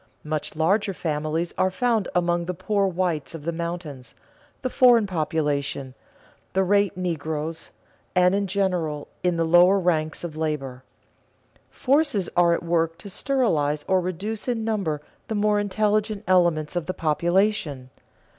[0.23, 4.15] Much larger families are found among the poor whites of the mountains,
[4.63, 5.93] the foreign population,
[6.53, 7.69] the rate negroes,
[8.15, 10.81] and, in general, in the lower ranks of labor.
[11.69, 16.87] Forces are at work to sterilize or reduce in number the more intelligent elements of
[16.87, 17.91] the population.